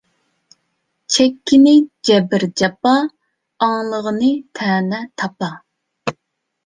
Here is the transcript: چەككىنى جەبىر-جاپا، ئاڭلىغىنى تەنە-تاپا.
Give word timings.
چەككىنى 1.15 1.73
جەبىر-جاپا، 2.09 2.95
ئاڭلىغىنى 3.67 4.31
تەنە-تاپا. 4.61 5.51